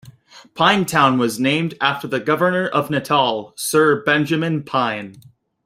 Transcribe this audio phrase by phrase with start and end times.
[0.55, 5.21] Pinetown was named after the governor of Natal, Sir Benjamin Pine.